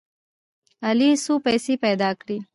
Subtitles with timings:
[0.87, 2.37] علي څو پیسې پیدا کړې.